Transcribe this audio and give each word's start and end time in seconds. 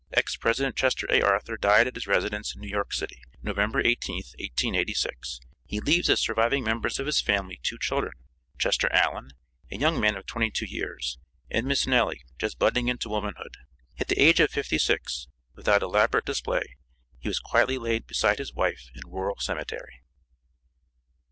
Ex 0.13 0.35
President 0.35 0.75
Chester 0.75 1.05
A. 1.11 1.21
Arthur 1.21 1.57
died 1.57 1.85
at 1.85 1.93
his 1.93 2.07
residence 2.07 2.55
in 2.55 2.61
New 2.61 2.67
York 2.67 2.91
city, 2.91 3.19
November 3.43 3.83
18th, 3.83 4.33
1886. 4.39 5.39
He 5.67 5.79
leaves 5.79 6.09
as 6.09 6.19
surviving 6.19 6.63
members 6.63 6.97
of 6.97 7.05
his 7.05 7.21
family 7.21 7.59
two 7.61 7.77
children, 7.77 8.13
Chester 8.57 8.91
Allan, 8.91 9.29
a 9.71 9.77
young 9.77 9.99
man 9.99 10.15
of 10.17 10.25
twenty 10.25 10.49
two 10.49 10.65
years, 10.65 11.19
and 11.51 11.67
Miss 11.67 11.85
Nellie, 11.85 12.23
just 12.39 12.57
budding 12.57 12.87
into 12.87 13.09
womanhood. 13.09 13.57
At 13.99 14.07
the 14.07 14.17
age 14.19 14.39
of 14.39 14.49
fifty 14.49 14.79
six, 14.79 15.27
without 15.53 15.83
elaborate 15.83 16.25
display, 16.25 16.77
he 17.19 17.27
was 17.29 17.37
quietly 17.39 17.77
laid 17.77 18.07
beside 18.07 18.39
his 18.39 18.55
wife 18.55 18.89
in 18.95 19.01
Rural 19.07 19.35
Cemetery. 19.37 20.01